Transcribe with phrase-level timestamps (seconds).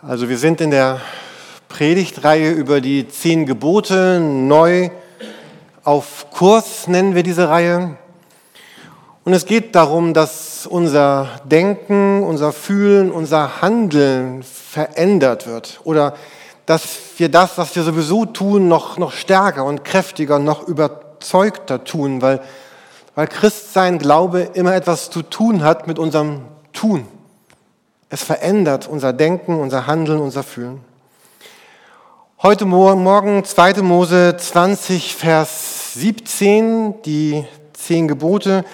[0.00, 1.00] Also wir sind in der
[1.68, 4.90] Predigtreihe über die zehn Gebote neu
[5.82, 7.96] auf Kurs nennen wir diese Reihe.
[9.24, 16.14] Und es geht darum, dass unser Denken, unser Fühlen, unser Handeln verändert wird oder
[16.64, 16.86] dass
[17.16, 22.40] wir das, was wir sowieso tun, noch, noch stärker und kräftiger, noch überzeugter tun, weil,
[23.16, 26.42] weil Christsein, Glaube immer etwas zu tun hat mit unserem
[26.72, 27.08] Tun.
[28.10, 30.80] Es verändert unser Denken, unser Handeln, unser Fühlen.
[32.42, 33.82] Heute Morgen 2.
[33.82, 37.44] Mose 20, Vers 17, die
[37.74, 38.64] zehn Gebote.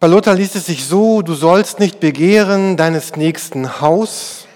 [0.00, 4.46] Bei Luther liest es sich so, du sollst nicht begehren deines nächsten Haus,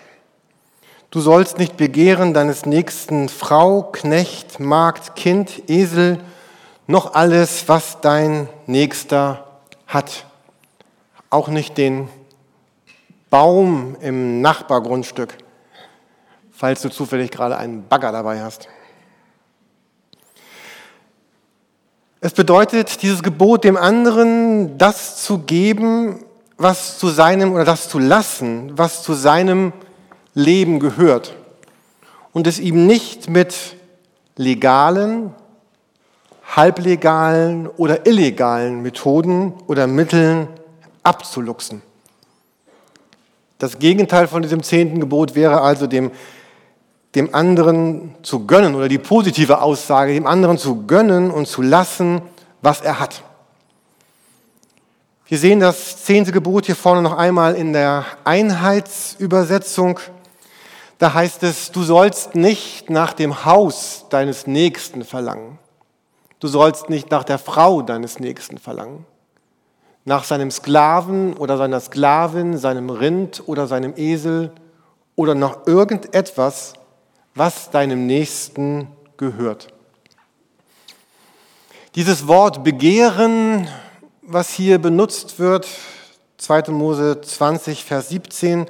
[1.10, 6.18] du sollst nicht begehren deines nächsten Frau, Knecht, Magd, Kind, Esel,
[6.87, 9.45] noch alles, was dein Nächster
[9.87, 10.24] hat.
[11.29, 12.09] Auch nicht den
[13.30, 15.38] Baum im Nachbargrundstück,
[16.51, 18.69] falls du zufällig gerade einen Bagger dabei hast.
[22.21, 26.23] Es bedeutet, dieses Gebot dem anderen das zu geben,
[26.59, 29.73] was zu seinem oder das zu lassen, was zu seinem
[30.35, 31.35] Leben gehört
[32.32, 33.54] und es ihm nicht mit
[34.37, 35.35] legalen,
[36.57, 40.49] halblegalen oder illegalen Methoden oder Mitteln
[41.02, 41.82] abzuluxen.
[43.61, 46.11] Das Gegenteil von diesem zehnten Gebot wäre also dem,
[47.15, 52.23] dem anderen zu gönnen oder die positive Aussage, dem anderen zu gönnen und zu lassen,
[52.63, 53.23] was er hat.
[55.27, 60.01] Wir sehen das zehnte Gebot hier vorne noch einmal in der Einheitsübersetzung.
[60.97, 65.59] Da heißt es, du sollst nicht nach dem Haus deines Nächsten verlangen.
[66.38, 69.05] Du sollst nicht nach der Frau deines Nächsten verlangen
[70.04, 74.53] nach seinem Sklaven oder seiner Sklavin, seinem Rind oder seinem Esel
[75.15, 76.75] oder nach irgendetwas,
[77.34, 79.69] was deinem Nächsten gehört.
[81.94, 83.69] Dieses Wort Begehren,
[84.22, 85.69] was hier benutzt wird,
[86.38, 86.70] 2.
[86.70, 88.66] Mose 20, Vers 17,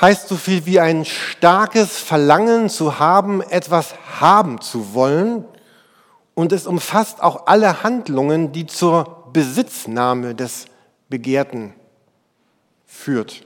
[0.00, 5.44] heißt so viel wie ein starkes Verlangen zu haben, etwas haben zu wollen.
[6.34, 10.66] Und es umfasst auch alle Handlungen, die zur Besitznahme des
[11.08, 11.74] Begehrten
[12.86, 13.44] führt.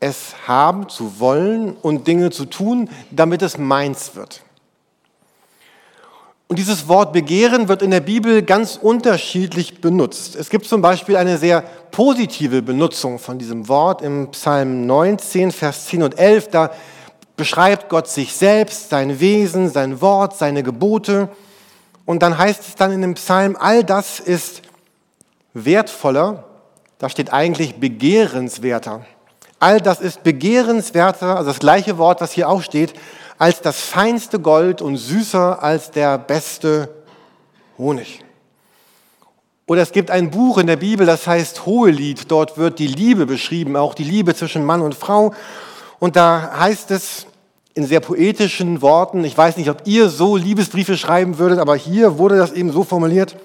[0.00, 4.42] Es haben zu wollen und Dinge zu tun, damit es meins wird.
[6.48, 10.34] Und dieses Wort Begehren wird in der Bibel ganz unterschiedlich benutzt.
[10.34, 11.60] Es gibt zum Beispiel eine sehr
[11.92, 16.48] positive Benutzung von diesem Wort im Psalm 19, Vers 10 und 11.
[16.48, 16.72] Da
[17.36, 21.28] beschreibt Gott sich selbst, sein Wesen, sein Wort, seine Gebote.
[22.10, 24.62] Und dann heißt es dann in dem Psalm, all das ist
[25.54, 26.42] wertvoller,
[26.98, 29.06] da steht eigentlich begehrenswerter.
[29.60, 32.94] All das ist begehrenswerter, also das gleiche Wort, was hier auch steht,
[33.38, 36.88] als das feinste Gold und süßer als der beste
[37.78, 38.24] Honig.
[39.68, 42.28] Oder es gibt ein Buch in der Bibel, das heißt Hohelied.
[42.28, 45.32] Dort wird die Liebe beschrieben, auch die Liebe zwischen Mann und Frau.
[46.00, 47.26] Und da heißt es,
[47.80, 49.24] in sehr poetischen Worten.
[49.24, 52.84] Ich weiß nicht, ob ihr so Liebesbriefe schreiben würdet, aber hier wurde das eben so
[52.84, 53.36] formuliert.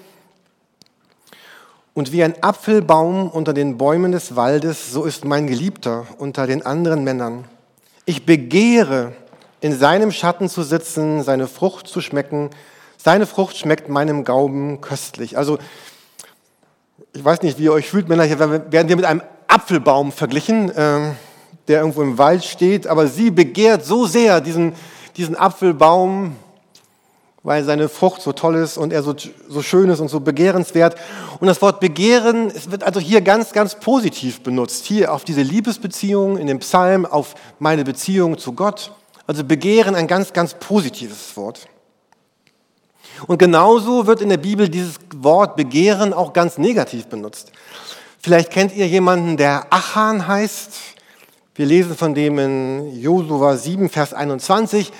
[1.94, 6.64] Und wie ein Apfelbaum unter den Bäumen des Waldes, so ist mein Geliebter unter den
[6.66, 7.44] anderen Männern.
[8.04, 9.12] Ich begehre,
[9.62, 12.50] in seinem Schatten zu sitzen, seine Frucht zu schmecken.
[12.98, 15.38] Seine Frucht schmeckt meinem Gaumen köstlich.
[15.38, 15.58] Also,
[17.14, 20.70] ich weiß nicht, wie ihr euch fühlt, Männer, hier werden wir mit einem Apfelbaum verglichen.
[20.76, 21.16] Ähm,
[21.68, 24.74] der irgendwo im Wald steht, aber sie begehrt so sehr diesen,
[25.16, 26.36] diesen Apfelbaum,
[27.42, 29.14] weil seine Frucht so toll ist und er so,
[29.48, 30.96] so schön ist und so begehrenswert.
[31.38, 34.84] Und das Wort begehren, es wird also hier ganz, ganz positiv benutzt.
[34.84, 38.90] Hier auf diese Liebesbeziehung in dem Psalm, auf meine Beziehung zu Gott.
[39.28, 41.68] Also begehren ein ganz, ganz positives Wort.
[43.26, 47.52] Und genauso wird in der Bibel dieses Wort begehren auch ganz negativ benutzt.
[48.18, 50.95] Vielleicht kennt ihr jemanden, der Achan heißt.
[51.56, 54.92] Wir lesen von dem in Josua 7, Vers 21.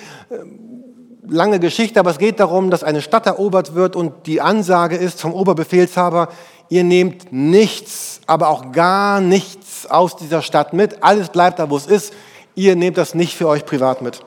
[1.29, 5.21] Lange Geschichte, aber es geht darum, dass eine Stadt erobert wird und die Ansage ist
[5.21, 6.29] vom Oberbefehlshaber,
[6.69, 11.03] ihr nehmt nichts, aber auch gar nichts aus dieser Stadt mit.
[11.03, 12.11] Alles bleibt da, wo es ist.
[12.55, 14.21] Ihr nehmt das nicht für euch privat mit.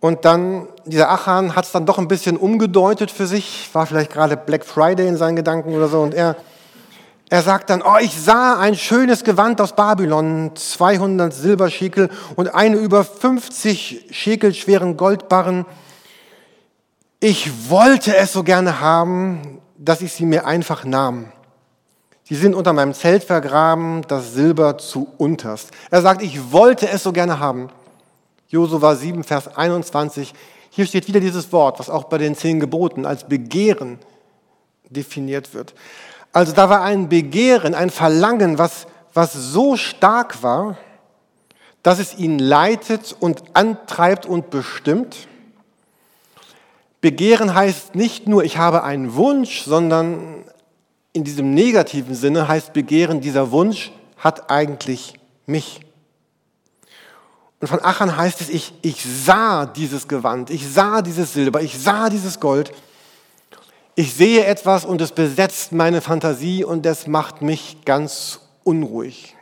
[0.00, 4.12] Und dann, dieser Achan hat es dann doch ein bisschen umgedeutet für sich, war vielleicht
[4.12, 6.36] gerade Black Friday in seinen Gedanken oder so, und er
[7.30, 12.76] er sagt dann, oh, ich sah ein schönes Gewand aus Babylon, 200 Silberschekel und eine
[12.76, 15.64] über 50 Schekel schweren Goldbarren.
[17.20, 21.26] Ich wollte es so gerne haben, dass ich sie mir einfach nahm.
[22.24, 25.70] Sie sind unter meinem Zelt vergraben, das Silber zu unterst.
[25.92, 27.70] Er sagt, ich wollte es so gerne haben.
[28.48, 30.34] Josua 7, Vers 21.
[30.70, 34.00] Hier steht wieder dieses Wort, was auch bei den zehn Geboten als Begehren
[34.88, 35.74] definiert wird.
[36.32, 40.76] Also da war ein Begehren, ein Verlangen, was, was so stark war,
[41.82, 45.28] dass es ihn leitet und antreibt und bestimmt.
[47.00, 50.44] Begehren heißt nicht nur, ich habe einen Wunsch, sondern
[51.12, 55.14] in diesem negativen Sinne heißt Begehren, dieser Wunsch hat eigentlich
[55.46, 55.80] mich.
[57.60, 61.78] Und von Achan heißt es, ich, ich sah dieses Gewand, ich sah dieses Silber, ich
[61.78, 62.72] sah dieses Gold.
[63.96, 69.36] Ich sehe etwas und es besetzt meine Fantasie und es macht mich ganz unruhig.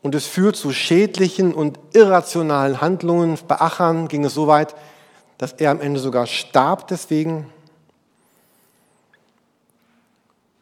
[0.00, 3.38] Und es führt zu schädlichen und irrationalen Handlungen.
[3.48, 4.74] Bei Achan ging es so weit,
[5.38, 7.46] dass er am Ende sogar starb deswegen.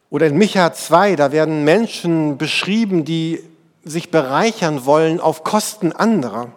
[0.09, 3.43] Oder in Micha 2, da werden Menschen beschrieben, die
[3.83, 6.51] sich bereichern wollen auf Kosten anderer.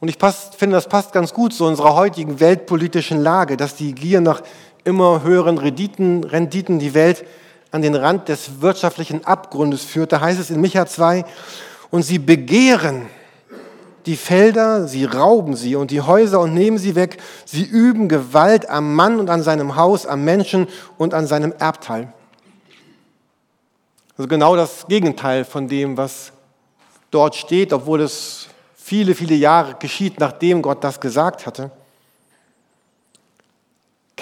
[0.00, 3.94] Und ich pass, finde, das passt ganz gut zu unserer heutigen weltpolitischen Lage, dass die
[3.94, 4.42] Gier nach
[4.84, 7.24] immer höheren Renditen, Renditen die Welt
[7.70, 10.12] an den Rand des wirtschaftlichen Abgrundes führt.
[10.12, 11.24] Da heißt es in Micha 2,
[11.90, 13.06] und sie begehren
[14.06, 17.18] die Felder, sie rauben sie und die Häuser und nehmen sie weg.
[17.44, 20.66] Sie üben Gewalt am Mann und an seinem Haus, am Menschen
[20.98, 22.12] und an seinem Erbteil.
[24.16, 26.32] Also genau das Gegenteil von dem, was
[27.10, 31.70] dort steht, obwohl es viele, viele Jahre geschieht, nachdem Gott das gesagt hatte.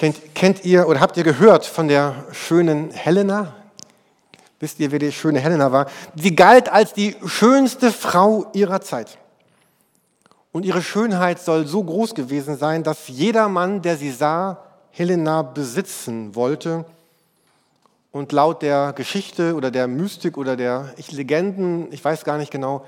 [0.01, 3.53] Kennt, kennt ihr oder habt ihr gehört von der schönen Helena?
[4.59, 5.85] Wisst ihr, wer die schöne Helena war?
[6.15, 9.19] Sie galt als die schönste Frau ihrer Zeit.
[10.51, 15.43] Und ihre Schönheit soll so groß gewesen sein, dass jeder Mann, der sie sah, Helena
[15.43, 16.83] besitzen wollte.
[18.11, 22.87] Und laut der Geschichte oder der Mystik oder der Legenden, ich weiß gar nicht genau,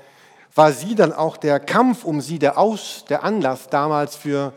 [0.56, 4.52] war sie dann auch der Kampf um sie, der, Aus, der Anlass damals für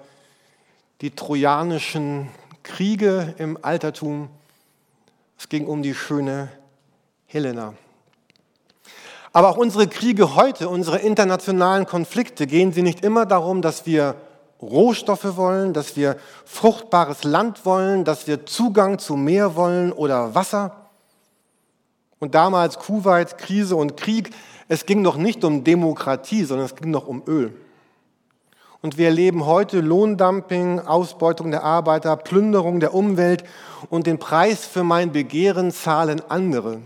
[1.02, 2.30] die trojanischen
[2.68, 4.28] Kriege im Altertum.
[5.40, 6.50] Es ging um die schöne
[7.26, 7.74] Helena.
[9.32, 14.16] Aber auch unsere Kriege heute, unsere internationalen Konflikte, gehen sie nicht immer darum, dass wir
[14.62, 20.90] Rohstoffe wollen, dass wir fruchtbares Land wollen, dass wir Zugang zu Meer wollen oder Wasser.
[22.20, 24.32] Und damals Kuwait, Krise und Krieg,
[24.68, 27.54] es ging noch nicht um Demokratie, sondern es ging noch um Öl.
[28.82, 33.44] Und wir erleben heute Lohndumping, Ausbeutung der Arbeiter, Plünderung der Umwelt
[33.90, 36.82] und den Preis für mein Begehren zahlen andere.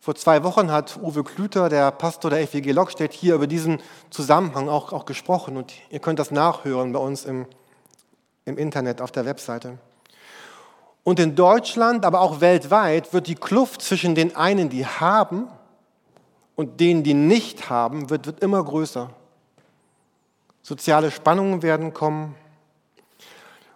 [0.00, 3.78] Vor zwei Wochen hat Uwe Klüter, der Pastor der FEG Lockstedt, hier über diesen
[4.08, 5.58] Zusammenhang auch, auch gesprochen.
[5.58, 7.44] Und ihr könnt das nachhören bei uns im,
[8.46, 9.76] im Internet auf der Webseite.
[11.04, 15.48] Und in Deutschland, aber auch weltweit, wird die Kluft zwischen den einen, die haben,
[16.54, 19.10] und denen, die nicht haben, wird, wird immer größer.
[20.68, 22.34] Soziale Spannungen werden kommen.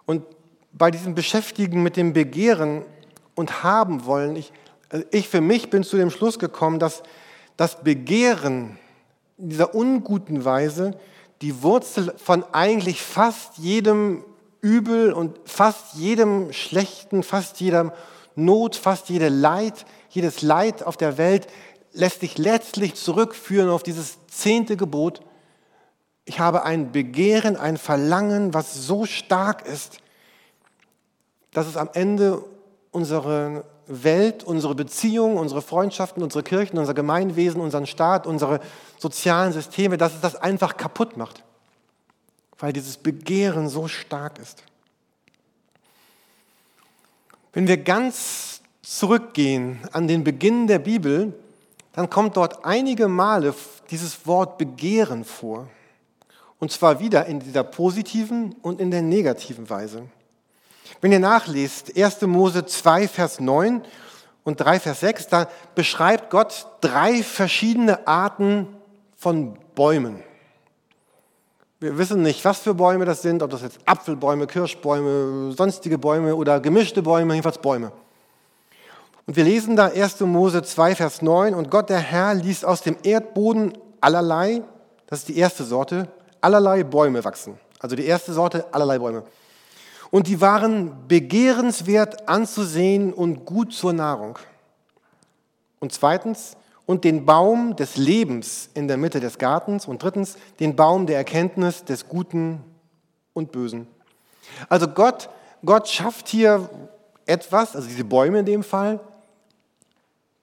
[0.05, 0.23] Und
[0.71, 2.85] bei diesem Beschäftigen mit dem Begehren
[3.33, 4.53] und haben wollen, ich,
[4.89, 7.01] also ich für mich bin zu dem Schluss gekommen, dass
[7.57, 8.77] das Begehren
[9.39, 10.95] in dieser unguten Weise
[11.41, 14.23] die Wurzel von eigentlich fast jedem
[14.61, 17.91] Übel und fast jedem Schlechten, fast jeder
[18.35, 21.47] Not, fast jede Leid, jedes Leid auf der Welt
[21.91, 25.21] lässt sich letztlich zurückführen auf dieses zehnte Gebot.
[26.25, 29.99] Ich habe ein Begehren, ein Verlangen, was so stark ist,
[31.51, 32.43] dass es am Ende
[32.91, 38.61] unsere Welt, unsere Beziehungen, unsere Freundschaften, unsere Kirchen, unser Gemeinwesen, unseren Staat, unsere
[38.97, 41.43] sozialen Systeme, dass es das einfach kaputt macht,
[42.59, 44.63] weil dieses Begehren so stark ist.
[47.51, 51.33] Wenn wir ganz zurückgehen an den Beginn der Bibel,
[51.93, 53.53] dann kommt dort einige Male
[53.91, 55.67] dieses Wort Begehren vor.
[56.63, 60.03] Und zwar wieder in dieser positiven und in der negativen Weise.
[61.01, 62.21] Wenn ihr nachlest, 1.
[62.21, 63.81] Mose 2, Vers 9
[64.45, 68.67] und 3, Vers 6, da beschreibt Gott drei verschiedene Arten
[69.17, 70.23] von Bäumen.
[71.81, 76.33] Wir wissen nicht, was für Bäume das sind, ob das jetzt Apfelbäume, Kirschbäume, sonstige Bäume
[76.33, 77.91] oder gemischte Bäume, jedenfalls Bäume.
[79.25, 80.21] Und wir lesen da 1.
[80.21, 84.61] Mose 2, Vers 9, und Gott der Herr ließ aus dem Erdboden allerlei,
[85.07, 86.07] das ist die erste Sorte,
[86.43, 87.59] allerlei Bäume wachsen.
[87.79, 89.23] Also die erste Sorte, allerlei Bäume
[90.13, 94.37] und die waren begehrenswert anzusehen und gut zur Nahrung.
[95.79, 100.75] Und zweitens, und den Baum des Lebens in der Mitte des Gartens und drittens, den
[100.75, 102.63] Baum der Erkenntnis des Guten
[103.33, 103.87] und Bösen.
[104.69, 105.29] Also Gott,
[105.65, 106.69] Gott schafft hier
[107.25, 108.99] etwas, also diese Bäume in dem Fall,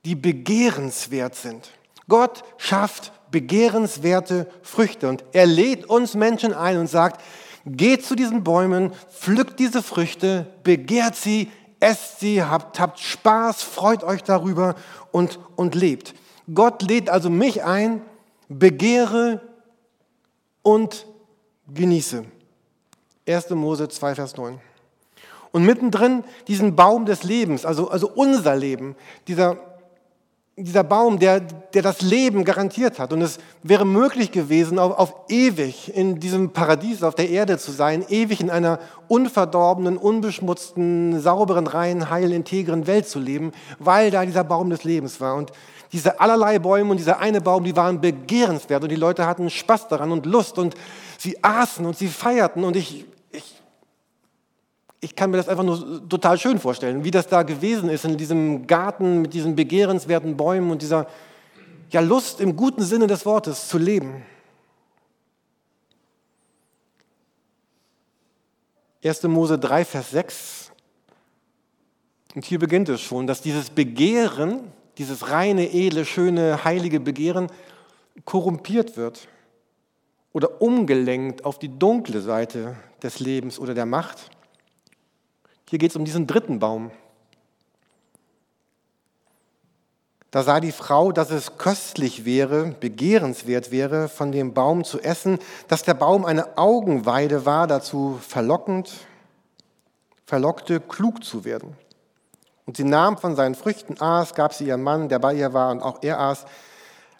[0.04, 1.70] die begehrenswert sind.
[2.08, 7.20] Gott schafft begehrenswerte Früchte und er lädt uns Menschen ein und sagt,
[7.66, 14.04] geht zu diesen Bäumen, pflückt diese Früchte, begehrt sie, esst sie, habt, habt Spaß, freut
[14.04, 14.74] euch darüber
[15.12, 16.14] und, und lebt.
[16.52, 18.02] Gott lädt also mich ein,
[18.48, 19.40] begehre
[20.62, 21.06] und
[21.72, 22.24] genieße.
[23.28, 23.50] 1.
[23.50, 24.60] Mose 2, Vers 9.
[25.52, 28.96] Und mittendrin diesen Baum des Lebens, also, also unser Leben,
[29.26, 29.58] dieser,
[30.64, 33.12] dieser Baum, der, der das Leben garantiert hat.
[33.12, 37.72] Und es wäre möglich gewesen, auf, auf ewig in diesem Paradies auf der Erde zu
[37.72, 44.24] sein, ewig in einer unverdorbenen, unbeschmutzten, sauberen, reinen, heilen, integren Welt zu leben, weil da
[44.24, 45.36] dieser Baum des Lebens war.
[45.36, 45.52] Und
[45.92, 49.88] diese allerlei Bäume und dieser eine Baum, die waren begehrenswert und die Leute hatten Spaß
[49.88, 50.74] daran und Lust und
[51.18, 53.06] sie aßen und sie feierten und ich,
[55.00, 58.16] ich, kann mir das einfach nur total schön vorstellen, wie das da gewesen ist in
[58.16, 61.06] diesem Garten mit diesen begehrenswerten Bäumen und dieser
[61.90, 64.22] ja, Lust im guten Sinne des Wortes zu leben.
[69.02, 69.22] 1.
[69.24, 70.72] Mose 3, Vers 6.
[72.34, 77.48] Und hier beginnt es schon, dass dieses Begehren, dieses reine, edle, schöne, heilige Begehren
[78.24, 79.26] korrumpiert wird
[80.32, 84.30] oder umgelenkt auf die dunkle Seite des Lebens oder der Macht.
[85.70, 86.90] Hier geht es um diesen dritten Baum.
[90.32, 95.38] Da sah die Frau, dass es köstlich wäre, begehrenswert wäre, von dem Baum zu essen,
[95.68, 99.06] dass der Baum eine Augenweide war, dazu verlockend,
[100.26, 101.76] verlockte, klug zu werden.
[102.66, 105.70] Und sie nahm von seinen Früchten, aß, gab sie ihrem Mann, der bei ihr war,
[105.70, 106.46] und auch er aß.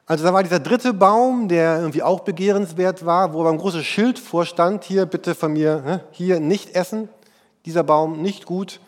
[0.06, 3.86] Also da war dieser dritte Baum, der irgendwie auch begehrenswert war, wo aber ein großes
[3.86, 7.08] Schild vorstand, hier bitte von mir, ne, hier nicht essen
[7.64, 8.80] dieser Baum nicht gut,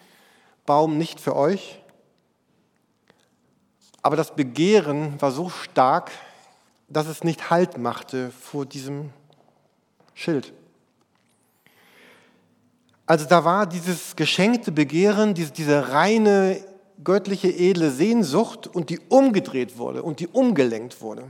[0.67, 1.81] Baum nicht für euch.
[4.03, 6.11] Aber das Begehren war so stark,
[6.89, 9.11] dass es nicht Halt machte vor diesem
[10.15, 10.53] Schild.
[13.07, 16.65] Also da war dieses geschenkte Begehren, diese, diese reine
[17.03, 21.25] göttliche edle Sehnsucht und die umgedreht wurde und die umgelenkt wurde.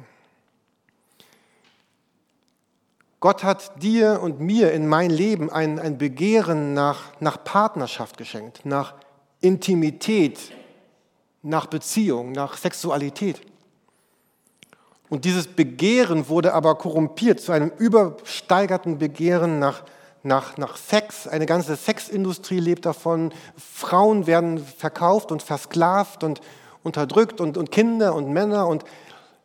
[3.23, 8.67] Gott hat dir und mir in mein Leben ein, ein Begehren nach, nach Partnerschaft geschenkt,
[8.67, 8.95] nach
[9.41, 10.41] Intimität,
[11.41, 13.41] nach Beziehung, nach Sexualität.
[15.09, 19.85] Und dieses Begehren wurde aber korrumpiert zu einem übersteigerten Begehren nach,
[20.25, 21.29] nach, nach Sex.
[21.29, 23.33] Eine ganze Sexindustrie lebt davon.
[23.57, 26.41] Frauen werden verkauft und versklavt und
[26.83, 28.67] unterdrückt und, und Kinder und Männer.
[28.67, 28.85] Und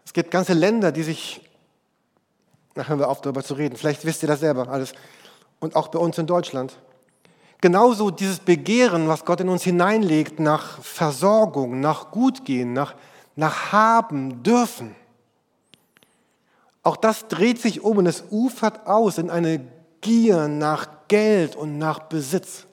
[0.03, 1.46] es gibt ganze Länder, die sich
[2.77, 3.75] na, hören wir auf, darüber zu reden.
[3.75, 4.93] Vielleicht wisst ihr das selber alles.
[5.59, 6.77] Und auch bei uns in Deutschland.
[7.59, 12.93] Genauso dieses Begehren, was Gott in uns hineinlegt nach Versorgung, nach Gutgehen, nach,
[13.35, 14.95] nach Haben dürfen.
[16.83, 19.59] Auch das dreht sich um und es ufert aus in eine
[20.01, 22.67] Gier nach Geld und nach Besitz.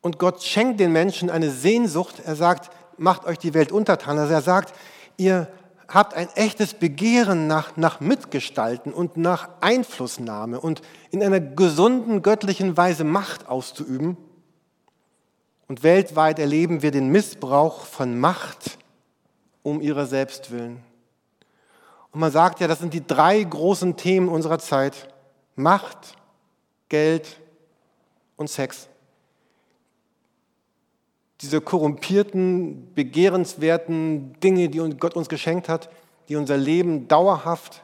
[0.00, 2.22] Und Gott schenkt den Menschen eine Sehnsucht.
[2.24, 4.16] Er sagt, macht euch die Welt untertan.
[4.16, 4.72] Also er sagt,
[5.16, 5.48] ihr
[5.88, 12.76] habt ein echtes Begehren nach, nach Mitgestalten und nach Einflussnahme und in einer gesunden göttlichen
[12.76, 14.16] Weise Macht auszuüben.
[15.68, 18.78] Und weltweit erleben wir den Missbrauch von Macht
[19.62, 20.82] um ihrer selbst willen.
[22.12, 25.08] Und man sagt ja, das sind die drei großen Themen unserer Zeit.
[25.54, 26.16] Macht,
[26.88, 27.40] Geld
[28.36, 28.88] und Sex
[31.40, 35.90] diese korrumpierten, begehrenswerten Dinge, die Gott uns geschenkt hat,
[36.28, 37.82] die unser Leben dauerhaft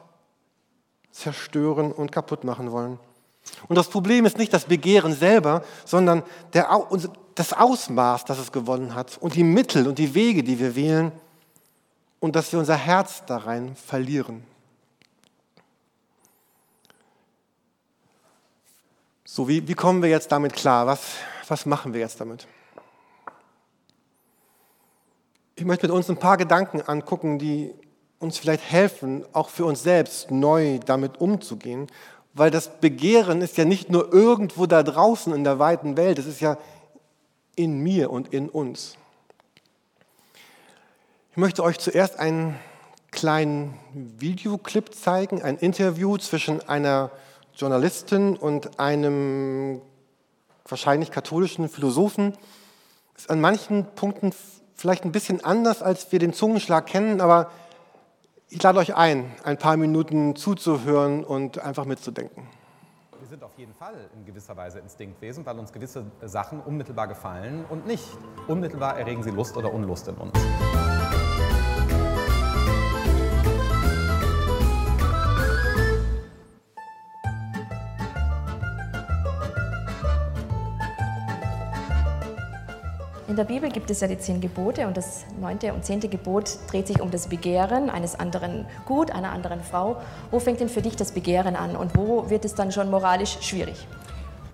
[1.11, 2.99] zerstören und kaputt machen wollen.
[3.67, 6.69] Und das Problem ist nicht das Begehren selber, sondern der,
[7.35, 11.11] das Ausmaß, das es gewonnen hat und die Mittel und die Wege, die wir wählen
[12.19, 14.43] und dass wir unser Herz da rein verlieren.
[19.25, 20.87] So, wie, wie kommen wir jetzt damit klar?
[20.87, 21.01] Was,
[21.47, 22.47] was machen wir jetzt damit?
[25.63, 27.73] Ich möchte mit uns ein paar Gedanken angucken, die
[28.19, 31.87] uns vielleicht helfen, auch für uns selbst neu damit umzugehen.
[32.33, 36.25] Weil das Begehren ist ja nicht nur irgendwo da draußen in der weiten Welt, es
[36.25, 36.57] ist ja
[37.55, 38.97] in mir und in uns.
[41.31, 42.59] Ich möchte euch zuerst einen
[43.11, 47.09] kleinen Videoclip zeigen, ein Interview zwischen einer
[47.55, 49.81] Journalistin und einem
[50.67, 52.33] wahrscheinlich katholischen Philosophen.
[53.15, 54.33] Ist an manchen Punkten
[54.75, 57.51] vielleicht ein bisschen anders, als wir den Zungenschlag kennen, aber
[58.49, 62.47] ich lade euch ein, ein paar Minuten zuzuhören und einfach mitzudenken.
[63.19, 67.65] Wir sind auf jeden Fall in gewisser Weise Instinktwesen, weil uns gewisse Sachen unmittelbar gefallen
[67.69, 68.05] und nicht
[68.47, 70.33] unmittelbar erregen sie Lust oder Unlust in uns.
[83.33, 86.59] In der Bibel gibt es ja die zehn Gebote und das neunte und zehnte Gebot
[86.69, 89.99] dreht sich um das Begehren eines anderen Gut, einer anderen Frau.
[90.29, 93.39] Wo fängt denn für dich das Begehren an und wo wird es dann schon moralisch
[93.41, 93.87] schwierig?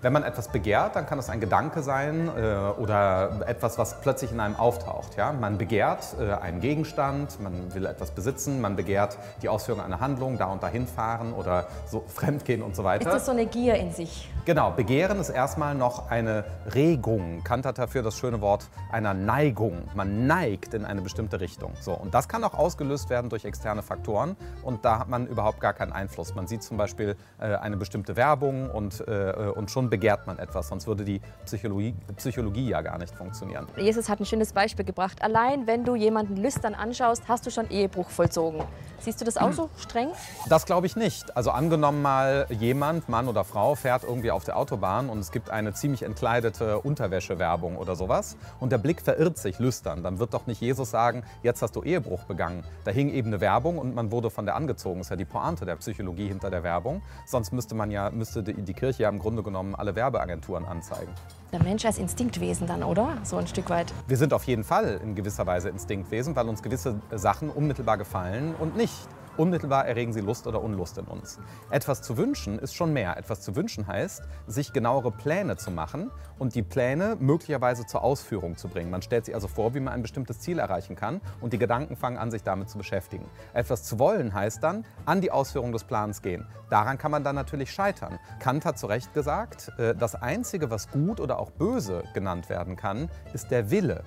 [0.02, 4.32] Wenn man etwas begehrt, dann kann es ein Gedanke sein äh, oder etwas, was plötzlich
[4.32, 5.18] in einem auftaucht.
[5.18, 5.34] Ja?
[5.34, 10.38] Man begehrt äh, einen Gegenstand, man will etwas besitzen, man begehrt die Ausführung einer Handlung,
[10.38, 13.08] da und dahin fahren oder so fremdgehen und so weiter.
[13.08, 14.32] Ist das so eine Gier in sich?
[14.46, 17.44] Genau, Begehren ist erstmal noch eine Regung.
[17.44, 19.84] Kant hat dafür das schöne Wort einer Neigung.
[19.96, 21.74] Man neigt in eine bestimmte Richtung.
[21.82, 25.60] So, und das kann auch ausgelöst werden durch externe Faktoren und da hat man überhaupt
[25.60, 26.36] gar keinen Einfluss.
[26.36, 30.68] Man sieht zum Beispiel äh, eine bestimmte Werbung und, äh, und schon begehrt man etwas,
[30.68, 33.68] sonst würde die Psychologie, Psychologie ja gar nicht funktionieren.
[33.78, 35.22] Jesus hat ein schönes Beispiel gebracht.
[35.22, 38.64] Allein wenn du jemanden lüstern anschaust, hast du schon Ehebruch vollzogen.
[39.00, 40.10] Siehst du das auch so streng?
[40.48, 41.36] Das glaube ich nicht.
[41.36, 45.50] Also angenommen mal jemand, Mann oder Frau, fährt irgendwie auf der Autobahn und es gibt
[45.50, 50.48] eine ziemlich entkleidete Unterwäschewerbung oder sowas und der Blick verirrt sich lüstern, dann wird doch
[50.48, 52.64] nicht Jesus sagen, jetzt hast du Ehebruch begangen.
[52.84, 55.00] Da hing eben eine Werbung und man wurde von der angezogen.
[55.00, 57.02] Das ist ja die Pointe der Psychologie hinter der Werbung.
[57.26, 61.12] Sonst müsste man ja, müsste die Kirche ja im Grunde genommen alle Werbeagenturen anzeigen.
[61.52, 63.18] Der Mensch als Instinktwesen dann, oder?
[63.24, 63.92] So ein Stück weit.
[64.08, 68.54] Wir sind auf jeden Fall in gewisser Weise Instinktwesen, weil uns gewisse Sachen unmittelbar gefallen
[68.60, 69.08] und nicht.
[69.40, 71.40] Unmittelbar erregen sie Lust oder Unlust in uns.
[71.70, 73.16] Etwas zu wünschen ist schon mehr.
[73.16, 78.58] Etwas zu wünschen heißt, sich genauere Pläne zu machen und die Pläne möglicherweise zur Ausführung
[78.58, 78.92] zu bringen.
[78.92, 81.96] Man stellt sich also vor, wie man ein bestimmtes Ziel erreichen kann und die Gedanken
[81.96, 83.30] fangen an, sich damit zu beschäftigen.
[83.54, 86.46] Etwas zu wollen heißt dann, an die Ausführung des Plans gehen.
[86.70, 88.20] Daran kann man dann natürlich scheitern.
[88.42, 92.76] Kant hat zu Recht gesagt, äh, das Einzige, was gut oder auch böse genannt werden
[92.76, 94.04] kann, ist der Wille.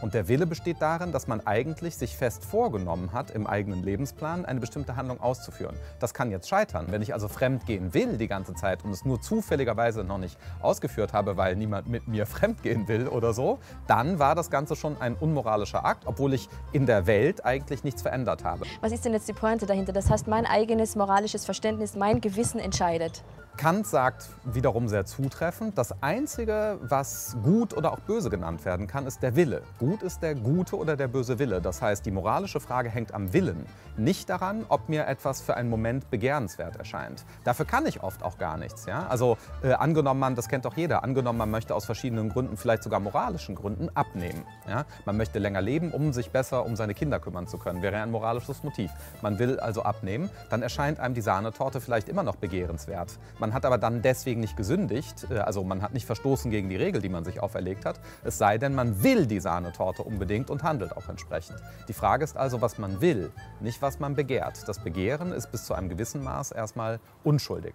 [0.00, 4.44] Und der Wille besteht darin, dass man eigentlich sich fest vorgenommen hat, im eigenen Lebensplan
[4.44, 5.76] eine bestimmte Handlung auszuführen.
[6.00, 6.86] Das kann jetzt scheitern.
[6.90, 10.38] Wenn ich also fremd gehen will die ganze Zeit und es nur zufälligerweise noch nicht
[10.60, 14.76] ausgeführt habe, weil niemand mit mir fremd gehen will oder so, dann war das Ganze
[14.76, 18.66] schon ein unmoralischer Akt, obwohl ich in der Welt eigentlich nichts verändert habe.
[18.80, 19.92] Was ist denn jetzt die Pointe dahinter?
[19.92, 23.22] Das heißt, mein eigenes moralisches Verständnis, mein Gewissen entscheidet.
[23.56, 29.06] Kant sagt wiederum sehr zutreffend, das Einzige, was gut oder auch böse genannt werden kann,
[29.06, 29.62] ist der Wille.
[29.78, 31.60] Gut ist der gute oder der böse Wille.
[31.62, 33.64] Das heißt, die moralische Frage hängt am Willen,
[33.96, 37.24] nicht daran, ob mir etwas für einen Moment begehrenswert erscheint.
[37.44, 38.84] Dafür kann ich oft auch gar nichts.
[38.84, 39.06] Ja?
[39.08, 42.82] Also äh, angenommen man, das kennt doch jeder, angenommen man möchte aus verschiedenen Gründen, vielleicht
[42.82, 44.44] sogar moralischen Gründen, abnehmen.
[44.68, 44.84] Ja?
[45.06, 48.10] Man möchte länger leben, um sich besser um seine Kinder kümmern zu können, wäre ein
[48.10, 48.90] moralisches Motiv.
[49.22, 53.18] Man will also abnehmen, dann erscheint einem die Sahnetorte vielleicht immer noch begehrenswert.
[53.38, 56.68] Man man hat aber dann deswegen nicht gesündigt, äh, also man hat nicht verstoßen gegen
[56.68, 60.50] die Regel, die man sich auferlegt hat, es sei denn, man will die Sahnetorte unbedingt
[60.50, 61.56] und handelt auch entsprechend.
[61.86, 63.30] Die Frage ist also, was man will,
[63.60, 64.66] nicht was man begehrt.
[64.66, 67.74] Das Begehren ist bis zu einem gewissen Maß erstmal unschuldig.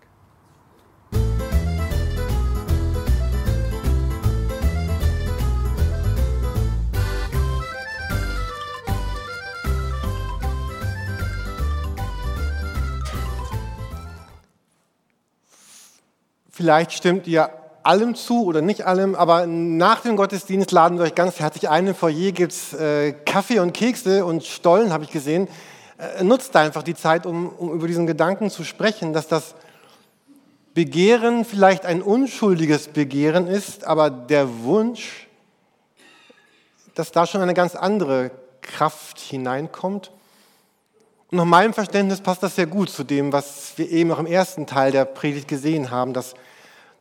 [16.62, 17.50] Vielleicht stimmt ihr
[17.82, 21.88] allem zu oder nicht allem, aber nach dem Gottesdienst laden wir euch ganz herzlich ein.
[21.88, 25.48] Im Foyer gibt es äh, Kaffee und Kekse und Stollen, habe ich gesehen.
[25.98, 29.56] Äh, nutzt einfach die Zeit, um, um über diesen Gedanken zu sprechen, dass das
[30.76, 35.28] Begehren vielleicht ein unschuldiges Begehren ist, aber der Wunsch,
[36.94, 38.30] dass da schon eine ganz andere
[38.62, 40.12] Kraft hineinkommt.
[41.32, 44.28] Und nach meinem Verständnis passt das sehr gut zu dem, was wir eben noch im
[44.28, 46.36] ersten Teil der Predigt gesehen haben, dass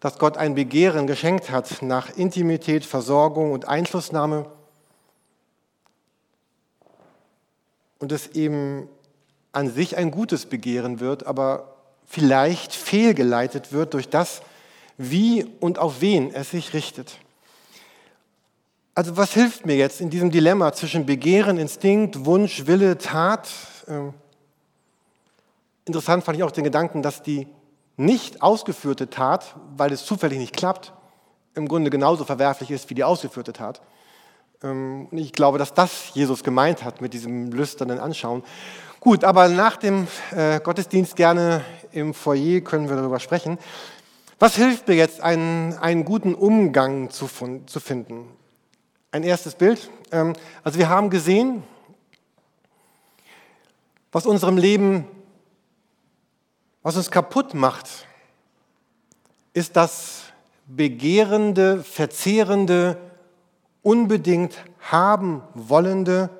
[0.00, 4.46] dass Gott ein Begehren geschenkt hat nach Intimität, Versorgung und Einflussnahme
[7.98, 8.88] und es eben
[9.52, 14.40] an sich ein gutes Begehren wird, aber vielleicht fehlgeleitet wird durch das,
[14.96, 17.18] wie und auf wen es sich richtet.
[18.94, 23.48] Also was hilft mir jetzt in diesem Dilemma zwischen Begehren, Instinkt, Wunsch, Wille, Tat?
[23.86, 24.14] Ähm,
[25.84, 27.46] interessant fand ich auch den Gedanken, dass die
[28.00, 30.94] nicht ausgeführte Tat, weil es zufällig nicht klappt,
[31.54, 33.82] im Grunde genauso verwerflich ist wie die ausgeführte Tat.
[34.62, 38.42] Ähm, ich glaube, dass das Jesus gemeint hat mit diesem lüsternen Anschauen.
[39.00, 43.58] Gut, aber nach dem äh, Gottesdienst gerne im Foyer können wir darüber sprechen.
[44.38, 47.28] Was hilft mir jetzt, einen, einen guten Umgang zu,
[47.66, 48.28] zu finden?
[49.12, 49.90] Ein erstes Bild.
[50.10, 50.32] Ähm,
[50.64, 51.62] also wir haben gesehen,
[54.10, 55.04] was unserem Leben
[56.82, 58.06] was uns kaputt macht,
[59.52, 60.22] ist das
[60.66, 62.96] begehrende, verzehrende,
[63.82, 66.30] unbedingt haben wollende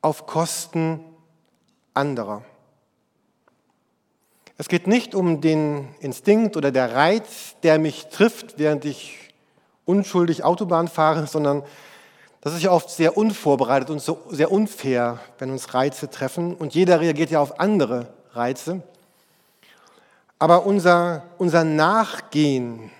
[0.00, 1.00] auf Kosten
[1.94, 2.42] anderer.
[4.56, 9.30] Es geht nicht um den Instinkt oder der Reiz, der mich trifft, während ich
[9.86, 11.62] unschuldig Autobahn fahre, sondern
[12.42, 16.54] das ist ja oft sehr unvorbereitet und so sehr unfair, wenn uns Reize treffen.
[16.54, 18.82] Und jeder reagiert ja auf andere Reize.
[20.40, 22.90] Aber unser, unser Nachgehen,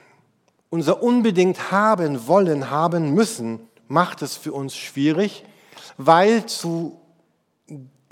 [0.69, 5.45] unser unbedingt haben wollen, haben müssen, macht es für uns schwierig,
[5.97, 7.01] weil zu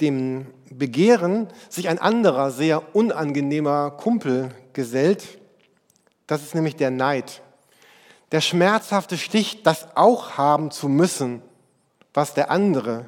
[0.00, 5.38] dem Begehren sich ein anderer, sehr unangenehmer Kumpel gesellt.
[6.26, 7.42] Das ist nämlich der Neid.
[8.32, 11.42] Der schmerzhafte Stich, das auch haben zu müssen,
[12.14, 13.04] was der andere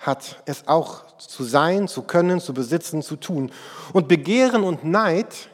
[0.00, 3.52] hat, es auch zu sein, zu können, zu besitzen, zu tun.
[3.92, 5.50] Und Begehren und Neid,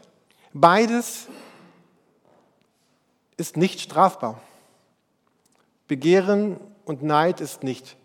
[0.61, 1.27] beides
[3.37, 4.41] ist nicht strafbar.
[5.89, 7.97] Begehren und Neid ist nicht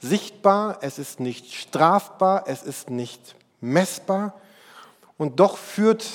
[0.00, 4.34] sichtbar, es ist nicht strafbar, es ist nicht messbar.
[5.16, 6.06] Und doch führt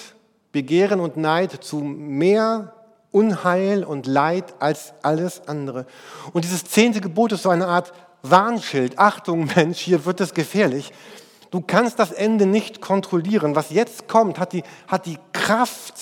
[0.52, 2.74] Begehren und Neid zu mehr
[3.12, 5.86] Unheil und Leid als alles andere.
[6.32, 8.98] Und dieses zehnte Gebot ist so eine Art Warnschild.
[8.98, 10.92] Achtung, Mensch, hier wird es gefährlich.
[11.52, 13.56] Du kannst das Ende nicht kontrollieren.
[13.56, 15.96] Was jetzt kommt, hat die, hat die Kraft,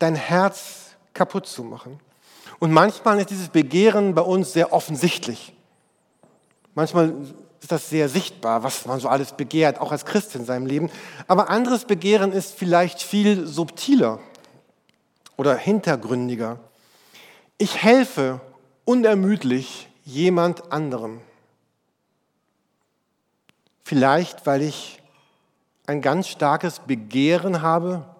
[0.00, 2.00] dein Herz kaputt zu machen.
[2.58, 5.54] Und manchmal ist dieses Begehren bei uns sehr offensichtlich.
[6.74, 7.14] Manchmal
[7.60, 10.90] ist das sehr sichtbar, was man so alles begehrt, auch als Christ in seinem Leben.
[11.28, 14.18] Aber anderes Begehren ist vielleicht viel subtiler
[15.36, 16.58] oder hintergründiger.
[17.58, 18.40] Ich helfe
[18.84, 21.20] unermüdlich jemand anderem.
[23.84, 25.00] Vielleicht, weil ich
[25.86, 28.15] ein ganz starkes Begehren habe,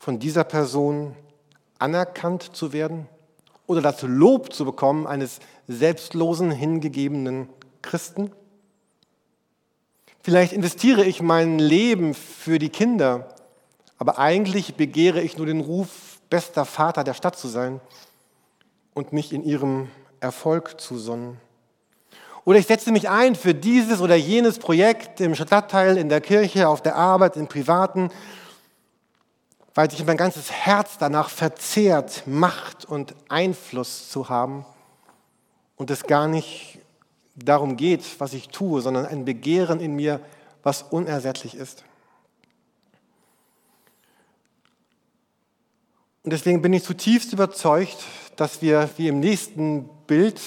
[0.00, 1.14] von dieser Person
[1.78, 3.06] anerkannt zu werden
[3.68, 7.48] oder das Lob zu bekommen eines selbstlosen, hingegebenen
[7.82, 8.32] Christen.
[10.20, 13.28] Vielleicht investiere ich mein Leben für die Kinder
[14.00, 17.82] aber eigentlich begehre ich nur den Ruf, bester Vater der Stadt zu sein
[18.94, 21.36] und mich in ihrem Erfolg zu sonnen.
[22.46, 26.66] Oder ich setze mich ein für dieses oder jenes Projekt im Stadtteil, in der Kirche,
[26.66, 28.08] auf der Arbeit, im Privaten,
[29.74, 34.64] weil sich mein ganzes Herz danach verzehrt, Macht und Einfluss zu haben
[35.76, 36.78] und es gar nicht
[37.36, 40.20] darum geht, was ich tue, sondern ein Begehren in mir,
[40.62, 41.84] was unersättlich ist.
[46.22, 47.96] Und deswegen bin ich zutiefst überzeugt,
[48.36, 50.40] dass wir wie im nächsten Bild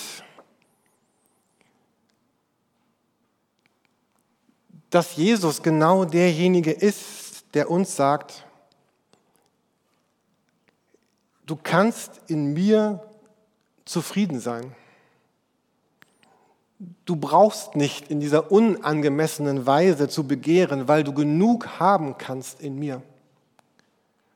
[4.94, 8.46] dass Jesus genau derjenige ist, der uns sagt,
[11.46, 13.04] du kannst in mir
[13.86, 14.76] zufrieden sein.
[17.06, 22.78] Du brauchst nicht in dieser unangemessenen Weise zu begehren, weil du genug haben kannst in
[22.78, 23.02] mir.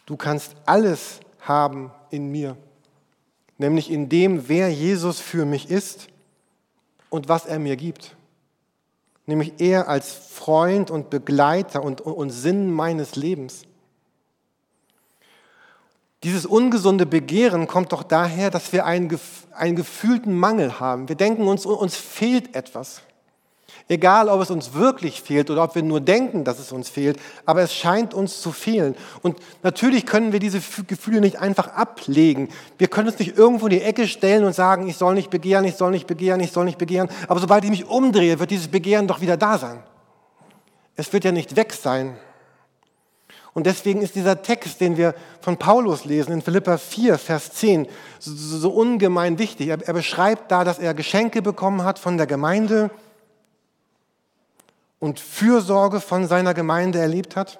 [0.06, 2.56] Du kannst alles haben in mir,
[3.58, 6.08] nämlich in dem, wer Jesus für mich ist
[7.10, 8.16] und was er mir gibt.
[9.26, 13.64] Nämlich er als Freund und Begleiter und, und Sinn meines Lebens.
[16.28, 19.18] Dieses ungesunde Begehren kommt doch daher, dass wir einen,
[19.54, 21.08] einen gefühlten Mangel haben.
[21.08, 23.02] Wir denken uns, uns fehlt etwas.
[23.88, 27.18] Egal, ob es uns wirklich fehlt oder ob wir nur denken, dass es uns fehlt,
[27.46, 28.96] aber es scheint uns zu fehlen.
[29.22, 32.50] Und natürlich können wir diese Gefühle nicht einfach ablegen.
[32.78, 35.64] Wir können uns nicht irgendwo in die Ecke stellen und sagen, ich soll nicht begehren,
[35.64, 37.08] ich soll nicht begehren, ich soll nicht begehren.
[37.30, 39.80] Aber sobald ich mich umdrehe, wird dieses Begehren doch wieder da sein.
[40.98, 42.18] Es wird ja nicht weg sein.
[43.54, 47.88] Und deswegen ist dieser Text, den wir von Paulus lesen in Philippa 4, Vers 10,
[48.20, 49.70] so, so ungemein wichtig.
[49.70, 52.92] Er, er beschreibt da, dass er Geschenke bekommen hat von der Gemeinde
[55.00, 57.60] und Fürsorge von seiner Gemeinde erlebt hat.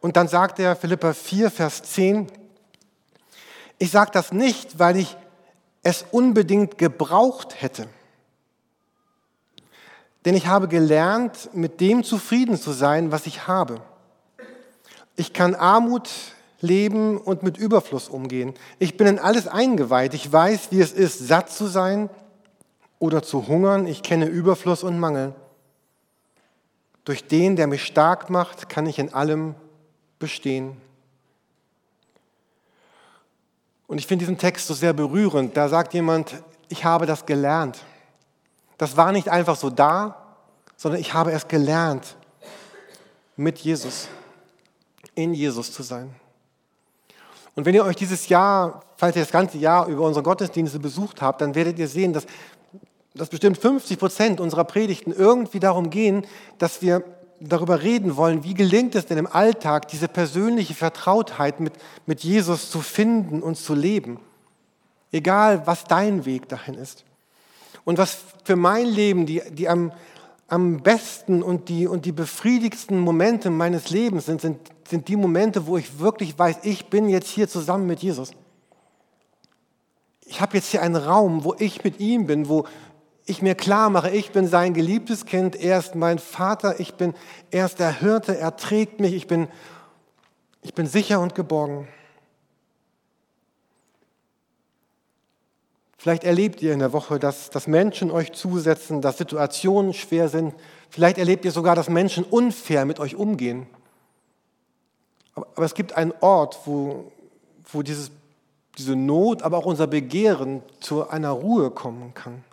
[0.00, 2.28] Und dann sagt er Philippa 4, Vers 10,
[3.78, 5.16] ich sage das nicht, weil ich
[5.82, 7.88] es unbedingt gebraucht hätte.
[10.24, 13.80] Denn ich habe gelernt, mit dem zufrieden zu sein, was ich habe.
[15.16, 16.10] Ich kann Armut
[16.60, 18.54] leben und mit Überfluss umgehen.
[18.78, 20.14] Ich bin in alles eingeweiht.
[20.14, 22.08] Ich weiß, wie es ist, satt zu sein
[22.98, 23.86] oder zu hungern.
[23.86, 25.34] Ich kenne Überfluss und Mangel.
[27.04, 29.54] Durch den, der mich stark macht, kann ich in allem
[30.18, 30.76] bestehen.
[33.86, 35.56] Und ich finde diesen Text so sehr berührend.
[35.56, 36.34] Da sagt jemand,
[36.68, 37.78] ich habe das gelernt.
[38.78, 40.36] Das war nicht einfach so da,
[40.76, 42.16] sondern ich habe es gelernt,
[43.36, 44.08] mit Jesus,
[45.16, 46.14] in Jesus zu sein.
[47.56, 51.22] Und wenn ihr euch dieses Jahr, falls ihr das ganze Jahr über unsere Gottesdienste besucht
[51.22, 52.26] habt, dann werdet ihr sehen, dass,
[53.14, 56.26] dass bestimmt 50 Prozent unserer Predigten irgendwie darum gehen,
[56.58, 57.02] dass wir
[57.40, 61.74] darüber reden wollen, wie gelingt es denn im Alltag, diese persönliche Vertrautheit mit,
[62.06, 64.20] mit Jesus zu finden und zu leben.
[65.12, 67.04] Egal, was dein Weg dahin ist.
[67.84, 69.92] Und was für mein Leben die, die am,
[70.48, 75.66] am besten und die, und die befriedigsten Momente meines Lebens sind, sind, sind die Momente,
[75.66, 78.30] wo ich wirklich weiß, ich bin jetzt hier zusammen mit Jesus.
[80.24, 82.66] Ich habe jetzt hier einen Raum, wo ich mit ihm bin, wo,
[83.26, 87.12] ich mir klar mache, ich bin sein geliebtes Kind, er ist mein Vater, ich bin,
[87.50, 89.48] er ist der Hirte, er trägt mich, ich bin,
[90.62, 91.88] ich bin sicher und geborgen.
[96.06, 100.54] Vielleicht erlebt ihr in der Woche, dass, dass Menschen euch zusetzen, dass Situationen schwer sind.
[100.88, 103.66] Vielleicht erlebt ihr sogar, dass Menschen unfair mit euch umgehen.
[105.34, 107.10] Aber, aber es gibt einen Ort, wo,
[107.72, 108.12] wo dieses,
[108.78, 112.44] diese Not, aber auch unser Begehren zu einer Ruhe kommen kann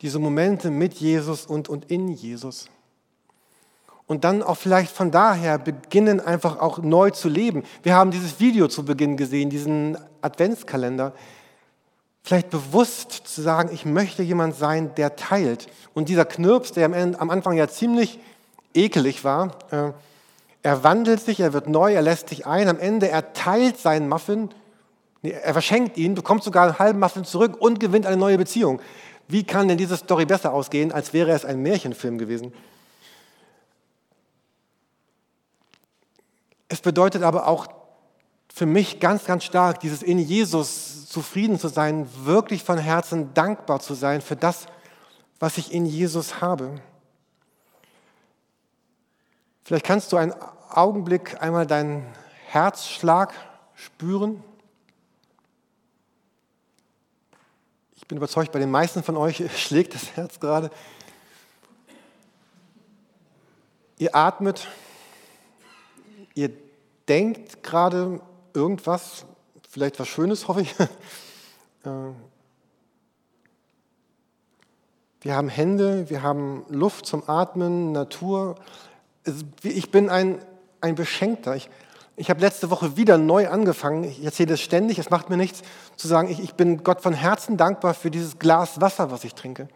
[0.00, 2.70] diese Momente mit Jesus und, und in Jesus.
[4.08, 7.62] Und dann auch vielleicht von daher beginnen einfach auch neu zu leben.
[7.82, 11.12] Wir haben dieses Video zu Beginn gesehen, diesen Adventskalender.
[12.22, 15.68] Vielleicht bewusst zu sagen, ich möchte jemand sein, der teilt.
[15.92, 18.18] Und dieser Knirps, der am Anfang ja ziemlich
[18.74, 19.92] ekelig war, äh,
[20.62, 22.66] er wandelt sich, er wird neu, er lässt sich ein.
[22.68, 24.48] Am Ende, er teilt seinen Muffin,
[25.22, 28.80] er verschenkt ihn, bekommt sogar einen halben Muffin zurück und gewinnt eine neue Beziehung.
[29.28, 32.52] Wie kann denn diese Story besser ausgehen, als wäre es ein Märchenfilm gewesen?
[36.68, 37.66] Es bedeutet aber auch
[38.52, 43.80] für mich ganz, ganz stark, dieses in Jesus zufrieden zu sein, wirklich von Herzen dankbar
[43.80, 44.66] zu sein für das,
[45.38, 46.80] was ich in Jesus habe.
[49.64, 50.34] Vielleicht kannst du einen
[50.70, 52.06] Augenblick einmal deinen
[52.46, 53.34] Herzschlag
[53.74, 54.42] spüren.
[57.96, 60.70] Ich bin überzeugt, bei den meisten von euch schlägt das Herz gerade.
[63.98, 64.68] Ihr atmet,
[66.38, 66.50] ihr
[67.08, 68.20] denkt gerade
[68.54, 69.26] irgendwas,
[69.68, 70.74] vielleicht was Schönes, hoffe ich.
[71.84, 72.10] Äh,
[75.20, 78.56] wir haben Hände, wir haben Luft zum Atmen, Natur.
[79.62, 80.44] Ich bin ein,
[80.80, 81.54] ein Beschenkter.
[81.54, 81.70] Ich,
[82.16, 85.62] ich habe letzte Woche wieder neu angefangen, ich erzähle es ständig, es macht mir nichts,
[85.94, 89.36] zu sagen, ich, ich bin Gott von Herzen dankbar für dieses Glas Wasser, was ich
[89.36, 89.68] trinke.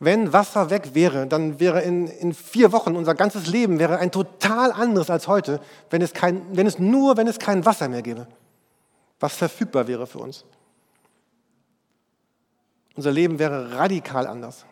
[0.00, 4.10] Wenn Wasser weg wäre, dann wäre in, in vier Wochen unser ganzes Leben wäre ein
[4.10, 8.02] total anderes als heute, wenn es, kein, wenn es nur, wenn es kein Wasser mehr
[8.02, 8.26] gäbe,
[9.20, 10.44] was verfügbar wäre für uns.
[12.96, 14.64] Unser Leben wäre radikal anders.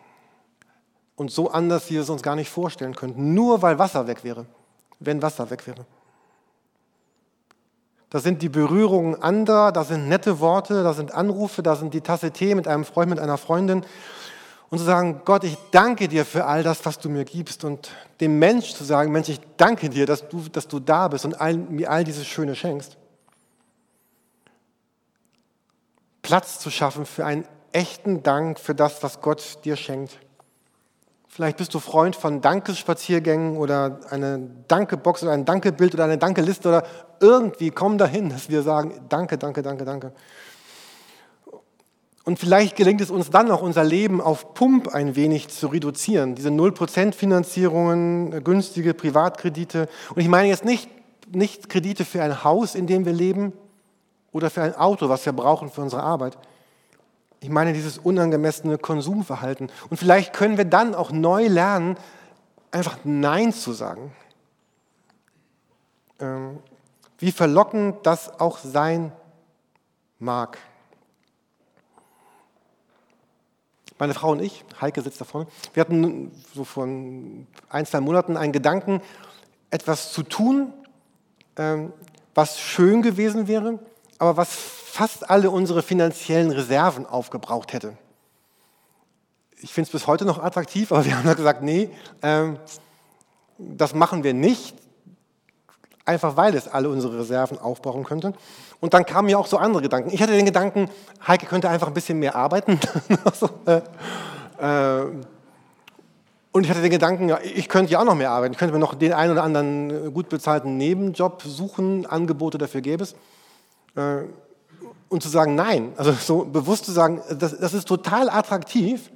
[1.15, 4.23] Und so anders, wie wir es uns gar nicht vorstellen könnten, nur weil Wasser weg
[4.23, 4.45] wäre,
[4.99, 5.85] wenn Wasser weg wäre.
[8.09, 12.01] Da sind die Berührungen anderer, da sind nette Worte, da sind Anrufe, da sind die
[12.01, 13.83] Tasse Tee mit einem Freund, mit einer Freundin.
[14.73, 17.63] Und zu sagen, Gott, ich danke dir für all das, was du mir gibst.
[17.63, 21.25] Und dem Mensch zu sagen, Mensch, ich danke dir, dass du, dass du da bist
[21.25, 22.97] und all, mir all dieses Schöne schenkst.
[26.23, 30.17] Platz zu schaffen für einen echten Dank für das, was Gott dir schenkt.
[31.27, 36.69] Vielleicht bist du Freund von Dankespaziergängen oder eine Dankebox oder ein Dankebild oder eine Dankeliste
[36.69, 36.83] oder
[37.19, 40.13] irgendwie komm dahin, dass wir sagen, danke, danke, danke, danke.
[42.25, 46.35] Und vielleicht gelingt es uns dann auch, unser Leben auf Pump ein wenig zu reduzieren.
[46.35, 49.89] Diese 0% Finanzierungen, günstige Privatkredite.
[50.15, 50.89] Und ich meine jetzt nicht,
[51.33, 53.51] nicht Kredite für ein Haus, in dem wir leben
[54.31, 56.37] oder für ein Auto, was wir brauchen für unsere Arbeit.
[57.41, 59.69] Ich meine dieses unangemessene Konsumverhalten.
[59.89, 61.97] Und vielleicht können wir dann auch neu lernen,
[62.71, 64.13] einfach Nein zu sagen.
[66.19, 66.59] Ähm,
[67.19, 69.11] wie verlockend das auch sein
[70.19, 70.57] mag.
[73.99, 78.37] Meine Frau und ich, Heike sitzt da vorne, wir hatten so vor ein, zwei Monaten
[78.37, 79.01] einen Gedanken,
[79.69, 80.73] etwas zu tun,
[81.57, 81.93] ähm,
[82.35, 83.79] was schön gewesen wäre,
[84.17, 87.97] aber was fast alle unsere finanziellen Reserven aufgebraucht hätte.
[89.57, 91.89] Ich finde es bis heute noch attraktiv, aber wir haben gesagt, nee,
[92.21, 92.57] ähm,
[93.57, 94.75] das machen wir nicht,
[96.05, 98.33] einfach weil es alle unsere Reserven aufbrauchen könnte.
[98.83, 100.09] Und dann kamen mir auch so andere Gedanken.
[100.13, 100.89] Ich hatte den Gedanken,
[101.25, 102.81] Heike könnte einfach ein bisschen mehr arbeiten.
[103.65, 103.77] äh,
[104.59, 105.05] äh,
[106.51, 108.51] und ich hatte den Gedanken, ich könnte ja auch noch mehr arbeiten.
[108.51, 113.03] Ich könnte mir noch den einen oder anderen gut bezahlten Nebenjob suchen, Angebote dafür gäbe
[113.03, 113.13] es.
[113.95, 114.25] Äh,
[115.07, 119.11] und zu sagen Nein, also so bewusst zu sagen, das, das ist total attraktiv,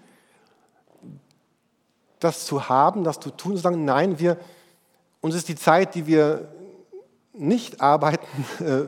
[2.22, 4.38] das zu haben, das zu tun, zu sagen Nein, wir,
[5.20, 6.54] uns ist die Zeit, die wir
[7.34, 8.88] nicht arbeiten äh,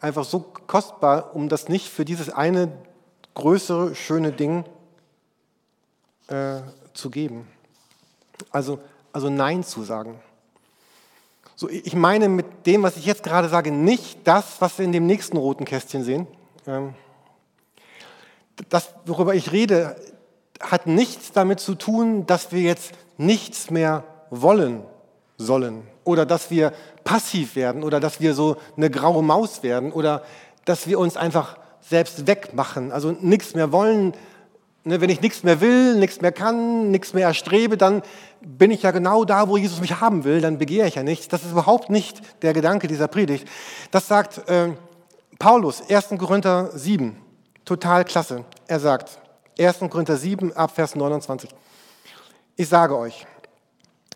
[0.00, 2.72] einfach so kostbar, um das nicht für dieses eine
[3.34, 4.64] größere, schöne Ding
[6.28, 6.60] äh,
[6.92, 7.48] zu geben.
[8.50, 8.78] Also,
[9.12, 10.20] also Nein zu sagen.
[11.56, 14.92] So, ich meine mit dem, was ich jetzt gerade sage, nicht das, was wir in
[14.92, 16.26] dem nächsten roten Kästchen sehen.
[16.66, 16.94] Ähm,
[18.68, 19.96] das, worüber ich rede,
[20.60, 24.82] hat nichts damit zu tun, dass wir jetzt nichts mehr wollen
[25.36, 26.72] sollen oder dass wir
[27.08, 30.22] passiv werden oder dass wir so eine graue Maus werden oder
[30.66, 34.12] dass wir uns einfach selbst wegmachen, also nichts mehr wollen.
[34.84, 38.02] Ne, wenn ich nichts mehr will, nichts mehr kann, nichts mehr erstrebe, dann
[38.42, 41.28] bin ich ja genau da, wo Jesus mich haben will, dann begehre ich ja nichts.
[41.28, 43.48] Das ist überhaupt nicht der Gedanke dieser Predigt.
[43.90, 44.74] Das sagt äh,
[45.38, 46.08] Paulus, 1.
[46.18, 47.16] Korinther 7,
[47.64, 48.44] total klasse.
[48.66, 49.18] Er sagt,
[49.58, 49.78] 1.
[49.88, 51.48] Korinther 7, ab Vers 29.
[52.56, 53.26] Ich sage euch,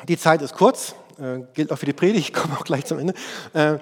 [0.09, 2.99] die Zeit ist kurz, äh, gilt auch für die Predigt, ich komme auch gleich zum
[2.99, 3.15] Ende.
[3.53, 3.79] Äh,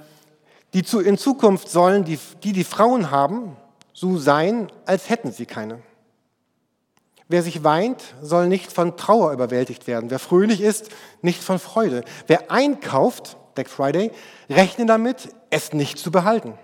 [0.72, 3.56] die zu, in Zukunft sollen die, die, die Frauen haben,
[3.92, 5.80] so sein, als hätten sie keine.
[7.28, 10.10] Wer sich weint, soll nicht von Trauer überwältigt werden.
[10.10, 10.90] Wer fröhlich ist,
[11.22, 12.02] nicht von Freude.
[12.26, 14.10] Wer einkauft, Black Friday,
[14.48, 16.54] rechne damit, es nicht zu behalten.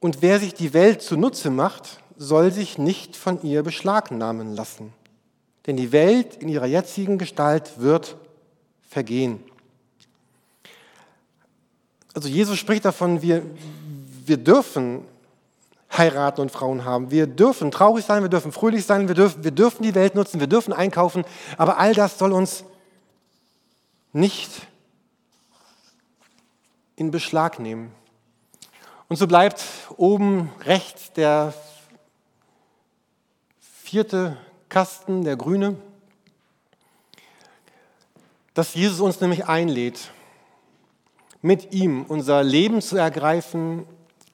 [0.00, 4.92] Und wer sich die Welt zunutze macht, soll sich nicht von ihr beschlagnahmen lassen.
[5.66, 8.16] Denn die Welt in ihrer jetzigen Gestalt wird
[8.90, 9.42] vergehen.
[12.12, 13.42] Also Jesus spricht davon, wir,
[14.26, 15.04] wir dürfen
[15.96, 17.10] heiraten und Frauen haben.
[17.10, 20.40] Wir dürfen traurig sein, wir dürfen fröhlich sein, wir dürfen, wir dürfen die Welt nutzen,
[20.40, 21.24] wir dürfen einkaufen,
[21.56, 22.64] aber all das soll uns
[24.12, 24.50] nicht
[26.96, 27.92] in Beschlag nehmen.
[29.08, 29.64] Und so bleibt
[29.96, 31.54] oben rechts der
[33.60, 34.36] vierte
[34.68, 35.76] Kasten, der grüne,
[38.60, 40.10] dass Jesus uns nämlich einlädt,
[41.40, 43.86] mit ihm unser Leben zu ergreifen,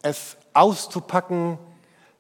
[0.03, 1.59] es auszupacken.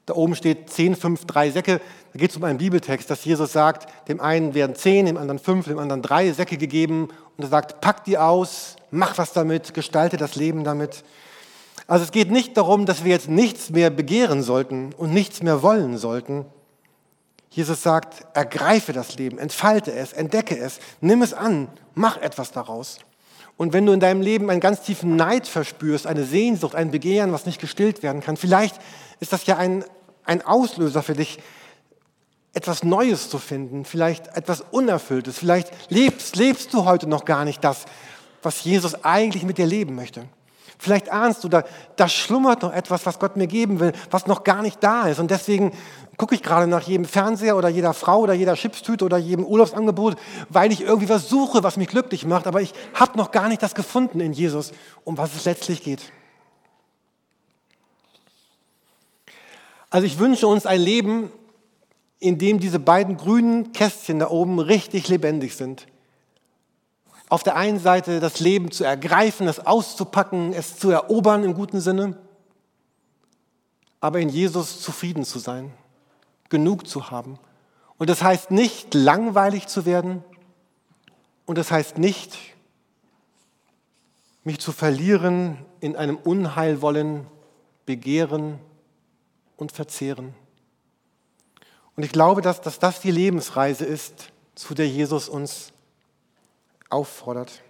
[0.04, 1.80] Da oben steht 10, 5, 3 Säcke.
[2.12, 5.40] Da geht es um einen Bibeltext, dass Jesus sagt, dem einen werden 10, dem anderen
[5.40, 7.08] 5, dem anderen 3 Säcke gegeben.
[7.36, 11.02] Und er sagt, pack die aus, mach was damit, gestalte das Leben damit.
[11.88, 15.60] Also es geht nicht darum, dass wir jetzt nichts mehr begehren sollten und nichts mehr
[15.60, 16.46] wollen sollten,
[17.56, 22.98] Jesus sagt, ergreife das Leben, entfalte es, entdecke es, nimm es an, mach etwas daraus.
[23.56, 27.32] Und wenn du in deinem Leben einen ganz tiefen Neid verspürst, eine Sehnsucht, ein Begehren,
[27.32, 28.78] was nicht gestillt werden kann, vielleicht
[29.20, 29.86] ist das ja ein,
[30.26, 31.38] ein Auslöser für dich,
[32.52, 35.38] etwas Neues zu finden, vielleicht etwas Unerfülltes.
[35.38, 37.86] Vielleicht lebst, lebst du heute noch gar nicht das,
[38.42, 40.28] was Jesus eigentlich mit dir leben möchte.
[40.78, 41.64] Vielleicht ahnst du, da,
[41.96, 45.18] da schlummert noch etwas, was Gott mir geben will, was noch gar nicht da ist.
[45.18, 45.72] Und deswegen
[46.16, 50.16] gucke ich gerade nach jedem Fernseher oder jeder Frau oder jeder Chipstüte oder jedem Urlaubsangebot,
[50.48, 52.46] weil ich irgendwie was suche, was mich glücklich macht.
[52.46, 54.72] Aber ich habe noch gar nicht das gefunden in Jesus,
[55.04, 56.10] um was es letztlich geht.
[59.90, 61.30] Also ich wünsche uns ein Leben,
[62.18, 65.86] in dem diese beiden grünen Kästchen da oben richtig lebendig sind.
[67.28, 71.80] Auf der einen Seite das Leben zu ergreifen, es auszupacken, es zu erobern im guten
[71.80, 72.16] Sinne,
[74.00, 75.72] aber in Jesus zufrieden zu sein
[76.48, 77.38] genug zu haben.
[77.98, 80.22] Und das heißt nicht langweilig zu werden
[81.46, 82.36] und das heißt nicht
[84.44, 87.26] mich zu verlieren in einem Unheilwollen,
[87.84, 88.58] Begehren
[89.56, 90.34] und Verzehren.
[91.96, 95.72] Und ich glaube, dass, dass das die Lebensreise ist, zu der Jesus uns
[96.90, 97.62] auffordert.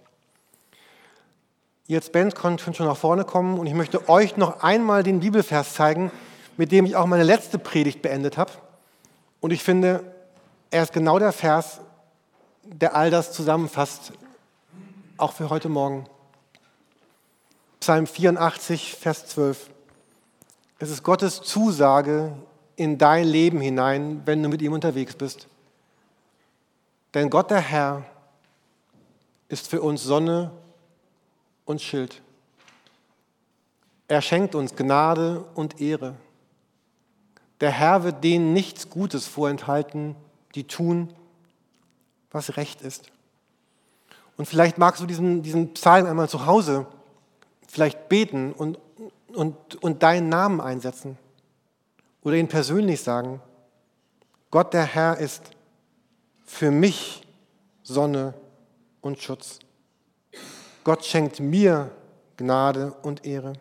[1.89, 5.73] Als Band könnt schon nach vorne kommen und ich möchte euch noch einmal den Bibelvers
[5.73, 6.11] zeigen,
[6.57, 8.51] mit dem ich auch meine letzte Predigt beendet habe.
[9.39, 10.03] Und ich finde,
[10.71, 11.79] er ist genau der Vers,
[12.63, 14.13] der all das zusammenfasst,
[15.17, 16.05] auch für heute Morgen.
[17.79, 19.69] Psalm 84, Vers 12.
[20.79, 22.35] Es ist Gottes Zusage
[22.75, 25.47] in dein Leben hinein, wenn du mit ihm unterwegs bist.
[27.13, 28.03] Denn Gott der Herr
[29.47, 30.51] ist für uns Sonne
[31.65, 32.21] und Schild.
[34.07, 36.15] Er schenkt uns Gnade und Ehre.
[37.61, 40.15] Der Herr wird denen nichts Gutes vorenthalten,
[40.55, 41.13] die tun,
[42.31, 43.11] was recht ist.
[44.37, 46.85] Und vielleicht magst du diesen, diesen Psalm einmal zu Hause
[47.67, 48.79] vielleicht beten und,
[49.33, 51.17] und, und deinen Namen einsetzen
[52.23, 53.41] oder ihn persönlich sagen.
[54.51, 55.43] Gott der Herr ist
[56.45, 57.27] für mich
[57.83, 58.33] Sonne
[59.01, 59.59] und Schutz.
[60.83, 61.91] Gott schenkt mir
[62.37, 63.53] Gnade und Ehre.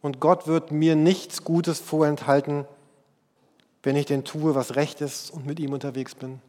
[0.00, 2.66] Und Gott wird mir nichts Gutes vorenthalten,
[3.84, 6.40] wenn ich denn tue, was recht ist und mit ihm unterwegs bin.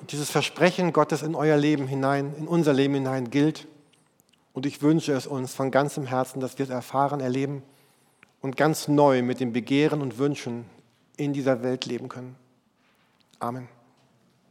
[0.00, 3.66] Und dieses Versprechen Gottes in euer Leben hinein, in unser Leben hinein gilt
[4.52, 7.62] Und ich wünsche es uns von ganzem Herzen, dass wir es erfahren, erleben
[8.40, 10.66] und ganz neu mit dem Begehren und Wünschen
[11.16, 12.36] in dieser Welt leben können.
[13.38, 13.68] Amen.